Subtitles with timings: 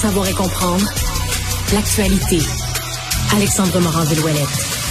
[0.00, 0.84] Savoir et comprendre
[1.72, 2.40] l'actualité.
[3.34, 4.81] Alexandre Morand-Villouellette.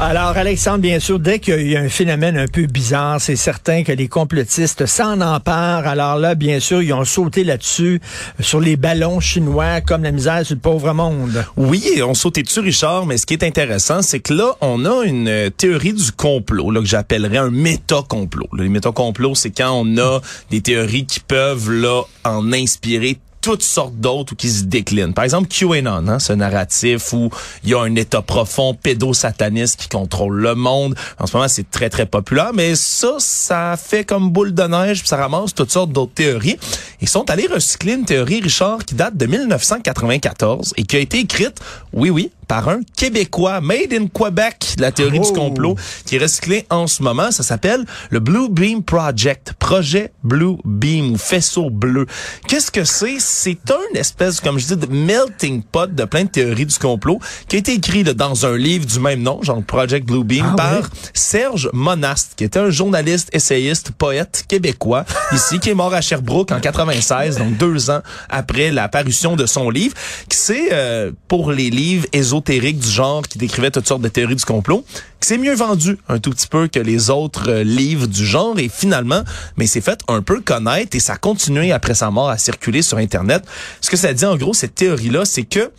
[0.00, 3.82] Alors, Alexandre, bien sûr, dès qu'il y a un phénomène un peu bizarre, c'est certain
[3.82, 5.88] que les complotistes s'en emparent.
[5.88, 8.00] Alors là, bien sûr, ils ont sauté là-dessus,
[8.38, 11.44] sur les ballons chinois, comme la misère sur le pauvre monde.
[11.56, 15.04] Oui, on sauté dessus, Richard, mais ce qui est intéressant, c'est que là, on a
[15.04, 18.46] une théorie du complot, là, que j'appellerais un méta-complot.
[18.56, 20.20] Les méta-complots, c'est quand on a
[20.52, 23.18] des théories qui peuvent, là, en inspirer
[23.48, 25.14] toutes sortes d'autres qui se déclinent.
[25.14, 27.30] Par exemple, QAnon, hein, ce narratif où
[27.64, 30.94] il y a un état profond pédosataniste qui contrôle le monde.
[31.18, 34.98] En ce moment, c'est très, très populaire, mais ça, ça fait comme boule de neige,
[34.98, 36.58] puis ça ramasse toutes sortes d'autres théories.
[37.00, 41.20] Ils sont allés recycler une théorie, Richard, qui date de 1994 et qui a été
[41.20, 41.58] écrite,
[41.94, 45.34] oui, oui, par un Québécois, made in Quebec, la théorie du oh.
[45.34, 47.30] complot, qui est recyclée en ce moment.
[47.30, 52.06] Ça s'appelle le Blue Beam Project, projet Blue Beam ou faisceau bleu.
[52.48, 53.16] Qu'est-ce que c'est?
[53.18, 57.20] C'est un espèce, comme je dis, de melting pot de plein de théories du complot
[57.48, 60.56] qui a été écrit dans un livre du même nom, genre Project Blue Beam, ah
[60.56, 66.00] par Serge Monast, qui était un journaliste, essayiste, poète québécois, ici, qui est mort à
[66.00, 69.94] Sherbrooke en 96, donc deux ans après la parution de son livre,
[70.28, 72.06] qui c'est euh, pour les livres
[72.38, 74.84] ésotériques du genre qui décrivait toutes sortes de théories du complot,
[75.20, 78.58] qui s'est mieux vendu un tout petit peu que les autres euh, livres du genre
[78.58, 79.22] et finalement,
[79.56, 82.82] mais c'est fait un peu connaître et ça a continué après sa mort à circuler
[82.82, 83.44] sur Internet.
[83.80, 85.70] Ce que ça dit en gros, cette théorie-là, c'est que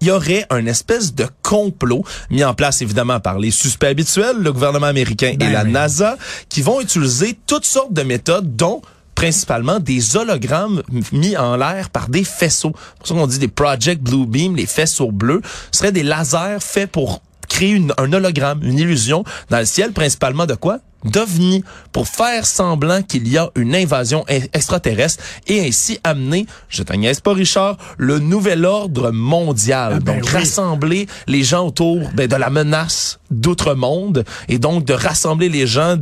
[0.00, 4.36] il y aurait un espèce de complot mis en place évidemment par les suspects habituels,
[4.38, 6.16] le gouvernement américain et ben la NASA,
[6.48, 8.82] qui vont utiliser toutes sortes de méthodes, dont
[9.16, 12.72] principalement des hologrammes mis en l'air par des faisceaux.
[12.76, 15.40] C'est pour ça qu'on dit des Project Blue Beam, les faisceaux bleus.
[15.72, 20.46] Ce seraient des lasers faits pour créer un hologramme, une illusion dans le ciel, principalement
[20.46, 20.78] de quoi?
[21.10, 27.20] d'OVNI pour faire semblant qu'il y a une invasion extraterrestre et ainsi amener, je t'agnès
[27.20, 29.94] pas Richard, le nouvel ordre mondial.
[29.96, 34.92] Ah ben donc rassembler les gens autour ben, de la menace d'outre-monde et donc de
[34.92, 35.96] rassembler les gens,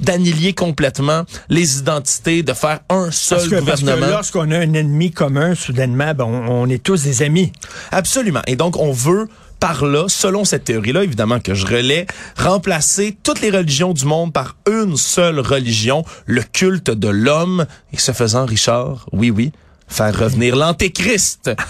[0.00, 3.96] d'annihiler complètement les identités, de faire un seul parce que, gouvernement.
[3.98, 7.52] Parce que lorsqu'on a un ennemi commun, soudainement, ben, on est tous des amis.
[7.90, 8.42] Absolument.
[8.46, 9.28] Et donc on veut
[9.62, 14.32] par là, selon cette théorie-là, évidemment que je relais, remplacer toutes les religions du monde
[14.32, 19.52] par une seule religion, le culte de l'homme, et ce faisant, Richard, oui, oui,
[19.86, 21.52] faire revenir l'antéchrist.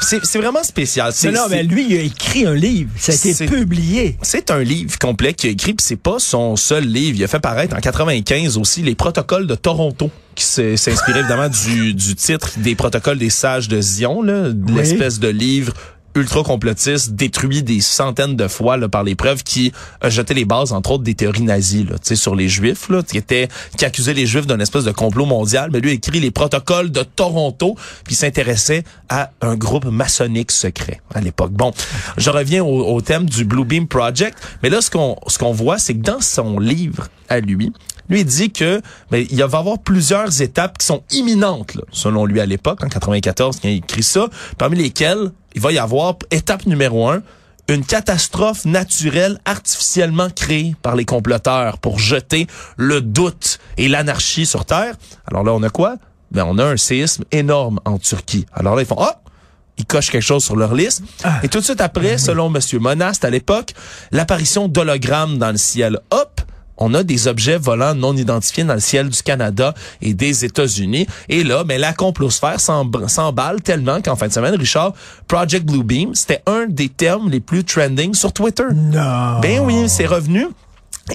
[0.00, 1.12] C'est vraiment spécial.
[1.22, 2.90] Mais non, mais lui, il a écrit un livre.
[2.98, 4.18] Ça a été publié.
[4.22, 7.18] C'est un livre complet qu'il a écrit, puis c'est pas son seul livre.
[7.18, 11.48] Il a fait paraître en 95 aussi les protocoles de Toronto qui s'est inspiré évidemment
[11.48, 15.72] du, du titre des protocoles des sages de Zion, l'espèce de livre
[16.14, 19.72] ultra complotiste détruit des centaines de fois là, par les preuves qui
[20.04, 23.48] jeté les bases entre autres des théories nazies là, sur les juifs là, qui était
[23.76, 26.90] qui accusait les juifs d'un espèce de complot mondial mais lui a écrit les protocoles
[26.90, 31.52] de Toronto puis s'intéressait à un groupe maçonnique secret à l'époque.
[31.52, 31.72] Bon,
[32.16, 35.52] je reviens au, au, thème du Blue Beam Project, mais là ce qu'on ce qu'on
[35.52, 37.72] voit c'est que dans son livre à lui,
[38.12, 38.80] lui, il dit que
[39.10, 42.84] ben, il va y avoir plusieurs étapes qui sont imminentes, là, selon lui à l'époque,
[42.84, 44.28] en 94, quand il écrit ça,
[44.58, 47.22] parmi lesquelles il va y avoir, étape numéro un,
[47.68, 52.46] une catastrophe naturelle artificiellement créée par les comploteurs pour jeter
[52.76, 54.94] le doute et l'anarchie sur Terre.
[55.26, 55.96] Alors là, on a quoi?
[56.32, 58.44] Ben, on a un séisme énorme en Turquie.
[58.52, 59.22] Alors là, ils font, ah!
[59.78, 61.02] ils cochent quelque chose sur leur liste.
[61.24, 61.40] Ah.
[61.42, 63.72] Et tout de suite après, selon Monsieur Monast à l'époque,
[64.10, 65.98] l'apparition d'hologrammes dans le ciel.
[66.10, 66.42] Hop!
[66.82, 71.06] On a des objets volants non identifiés dans le ciel du Canada et des États-Unis.
[71.28, 74.92] Et là, mais la complosphère s'emballe tellement qu'en fin de semaine, Richard,
[75.28, 78.64] Project Blue Beam, c'était un des termes les plus trending sur Twitter.
[78.74, 79.38] Non.
[79.40, 80.48] Ben oui, c'est revenu.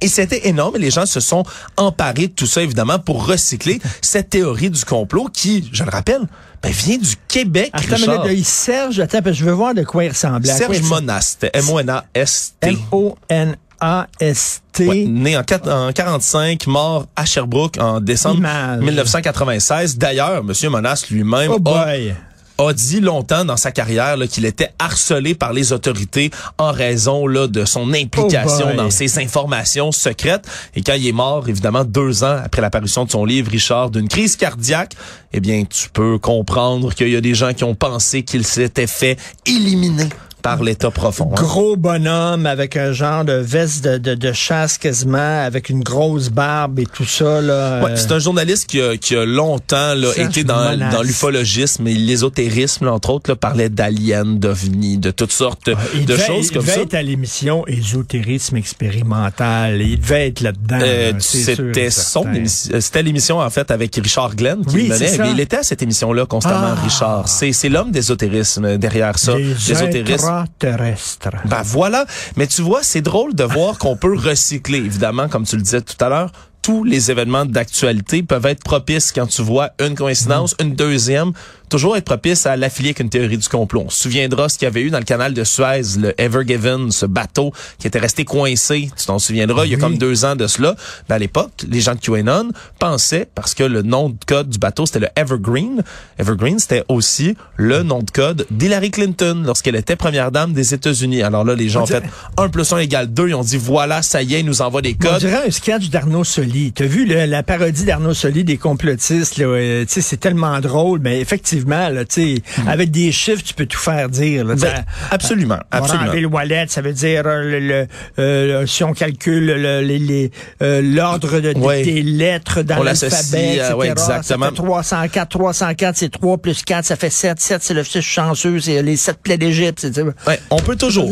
[0.01, 1.43] Et c'était énorme et les gens se sont
[1.75, 6.27] emparés de tout ça, évidemment, pour recycler cette théorie du complot qui, je le rappelle,
[6.61, 8.25] ben, vient du Québec, attends, Richard.
[8.25, 10.53] Mais, Serge, attends, je veux voir de quoi il ressemblait.
[10.53, 12.67] Serge Monast, M-O-N-A-S-T.
[12.67, 15.05] M-O-N a-S-T.
[15.07, 18.41] né en, 45, mort à Sherbrooke en décembre
[18.81, 19.97] 1996.
[19.97, 25.53] D'ailleurs, Monsieur Monas lui-même oh a, dit longtemps dans sa carrière qu'il était harcelé par
[25.53, 30.47] les autorités en raison là, de son implication oh dans ces informations secrètes.
[30.75, 34.07] Et quand il est mort, évidemment, deux ans après l'apparition de son livre, Richard, d'une
[34.07, 34.93] crise cardiaque,
[35.33, 38.87] eh bien, tu peux comprendre qu'il y a des gens qui ont pensé qu'il s'était
[38.87, 40.09] fait éliminer
[40.41, 41.31] par l'État profond.
[41.31, 41.41] Hein.
[41.41, 46.29] Gros bonhomme avec un genre de veste de, de, de chasse quasiment, avec une grosse
[46.29, 47.41] barbe et tout ça.
[47.41, 51.87] Là, ouais, c'est un journaliste qui a, qui a longtemps là, été dans, dans l'ufologisme
[51.87, 56.71] et l'ésotérisme, entre autres, là, parlait d'aliens, d'ovnis, de toutes sortes de choses comme ça.
[56.71, 59.81] Il devait être à l'émission Ésotérisme expérimental.
[59.81, 60.79] Il devait être là-dedans.
[60.81, 65.17] Euh, c'était son C'était l'émission, en fait, avec Richard Glenn qui oui, menait.
[65.31, 66.83] il était à cette émission-là constamment, ah.
[66.83, 67.27] Richard.
[67.27, 69.35] C'est l'homme d'ésotérisme derrière ça.
[69.37, 70.26] L'ésotérisme
[70.59, 71.29] terrestre.
[71.45, 72.05] Ben voilà.
[72.35, 75.81] Mais tu vois, c'est drôle de voir qu'on peut recycler, évidemment, comme tu le disais
[75.81, 76.31] tout à l'heure,
[76.61, 81.31] tous les événements d'actualité peuvent être propices quand tu vois une coïncidence, une deuxième,
[81.69, 83.83] toujours être propice à l'affilier avec une théorie du complot.
[83.85, 86.43] On se souviendra ce qu'il y avait eu dans le canal de Suez, le Ever
[86.45, 88.89] Given, ce bateau qui était resté coincé.
[88.97, 90.75] Tu t'en souviendras, il y a comme deux ans de cela.
[91.09, 94.59] Ben à l'époque, les gens de QAnon pensaient, parce que le nom de code du
[94.59, 95.83] bateau, c'était le Evergreen.
[96.19, 101.23] Evergreen, c'était aussi le nom de code d'Hillary Clinton lorsqu'elle était première dame des États-Unis.
[101.23, 102.03] Alors là, les gens ont fait
[102.37, 103.29] 1 plus 1 égale 2.
[103.29, 105.15] Ils ont dit, voilà, ça y est, ils nous envoient des codes.
[105.15, 106.71] On dirait un sketch d'Arnaud Soli.
[106.71, 109.37] T'as vu la parodie d'Arnaud Soli des complotistes?
[109.37, 112.67] Là, euh, c'est tellement drôle, mais effectivement, là, hmm.
[112.67, 114.45] avec des chiffres, tu peux tout faire dire.
[114.45, 116.13] Là, ben, absolument, absolument.
[116.13, 117.87] le wallet, ça veut dire euh, le,
[118.19, 123.73] euh, si on calcule euh, l'ordre de, des lettres dans l'alphabet, etc.
[123.75, 124.45] Ouais, exactement.
[124.45, 127.39] Ça fait 304, 304, c'est 3 plus 4, ça fait 7.
[127.39, 129.87] 7, c'est le fils chanceux, c'est les 7 plaies d'Égypte.
[130.27, 131.09] Ouais, on peut toujours,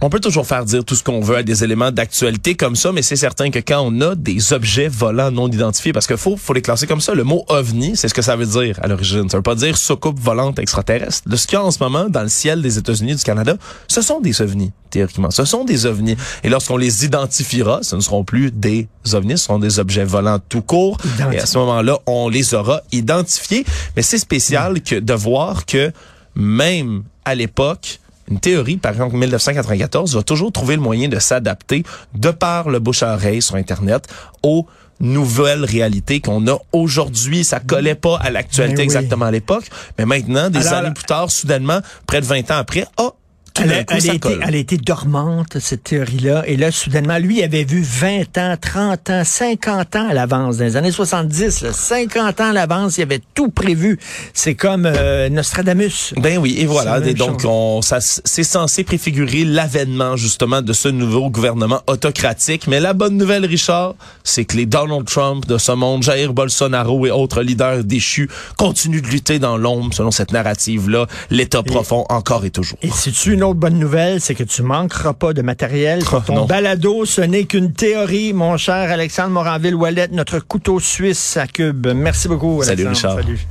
[0.00, 2.92] on peut toujours faire dire tout ce qu'on veut à des éléments d'actualité comme ça,
[2.92, 6.36] mais c'est certain que quand on a des objets volants non identifiés, parce qu'il faut,
[6.36, 8.88] faut les classer comme ça, le mot ovni, c'est ce que ça veut dire à
[8.88, 9.28] l'origine.
[9.28, 11.28] Ça veut pas dire soucoupe volante extraterrestre.
[11.28, 13.56] De ce qu'il y a en ce moment dans le ciel des États-Unis du Canada,
[13.88, 15.30] ce sont des ovnis, théoriquement.
[15.30, 16.16] Ce sont des ovnis.
[16.44, 20.38] Et lorsqu'on les identifiera, ce ne seront plus des ovnis, ce seront des objets volants
[20.48, 20.98] tout court.
[21.32, 23.64] Et à ce moment-là, on les aura identifiés.
[23.96, 25.92] Mais c'est spécial que de voir que
[26.34, 31.84] même à l'époque, une théorie, par exemple 1994, va toujours trouver le moyen de s'adapter
[32.14, 34.06] de par le bouche à oreille sur Internet
[34.42, 34.66] aux
[35.00, 37.44] nouvelle réalité qu'on a aujourd'hui.
[37.44, 39.64] Ça collait pas à l'actualité exactement à l'époque,
[39.98, 43.12] mais maintenant, des années plus tard, soudainement, près de 20 ans après, oh,
[43.60, 46.44] elle, a, été, elle, a été, dormante, cette théorie-là.
[46.46, 50.58] Et là, soudainement, lui, avait vu 20 ans, 30 ans, 50 ans à l'avance.
[50.58, 53.98] Dans les années 70, 50 ans à l'avance, il avait tout prévu.
[54.34, 56.14] C'est comme euh, Nostradamus.
[56.16, 57.00] Ben oui, et voilà.
[57.00, 62.66] donc, on, ça, c'est censé préfigurer l'avènement, justement, de ce nouveau gouvernement autocratique.
[62.66, 63.94] Mais la bonne nouvelle, Richard,
[64.24, 69.02] c'est que les Donald Trump de ce monde, Jair Bolsonaro et autres leaders déchus continuent
[69.02, 71.06] de lutter dans l'ombre selon cette narrative-là.
[71.30, 72.78] L'État profond encore et toujours.
[72.82, 76.00] Et si tu une autre bonne nouvelle, c'est que tu manqueras pas de matériel.
[76.12, 81.48] Oh, ton balado, ce n'est qu'une théorie, mon cher Alexandre Moranville-Wallet, notre couteau suisse à
[81.48, 81.88] cube.
[81.88, 82.76] Merci beaucoup, Alexandre.
[82.76, 83.14] Salut, Richard.
[83.16, 83.46] Salut.